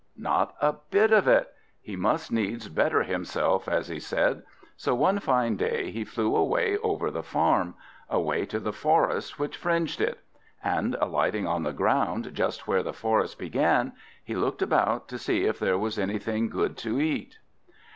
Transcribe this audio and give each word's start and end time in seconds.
Not 0.17 0.55
a 0.59 0.73
bit 0.89 1.11
of 1.13 1.27
it; 1.27 1.53
he 1.79 1.95
must 1.95 2.31
needs 2.31 2.69
better 2.69 3.03
himself, 3.03 3.67
as 3.67 3.87
he 3.87 3.99
said; 3.99 4.41
so 4.75 4.95
one 4.95 5.19
fine 5.19 5.57
day 5.57 5.91
he 5.91 6.03
flew 6.03 6.35
away 6.35 6.75
over 6.79 7.11
the 7.11 7.21
farm, 7.21 7.75
away 8.09 8.47
to 8.47 8.59
the 8.59 8.73
forest 8.73 9.37
which 9.37 9.57
fringed 9.57 10.01
it; 10.01 10.19
and, 10.63 10.95
alighting 10.99 11.45
on 11.45 11.61
the 11.61 11.71
ground 11.71 12.31
just 12.33 12.67
where 12.67 12.81
the 12.81 12.93
forest 12.93 13.37
began, 13.37 13.91
he 14.23 14.33
looked 14.33 14.63
about 14.63 15.07
to 15.09 15.19
see 15.19 15.45
if 15.45 15.59
there 15.59 15.77
was 15.77 15.99
anything 15.99 16.49
good 16.49 16.77
to 16.77 16.99
eat. 16.99 17.37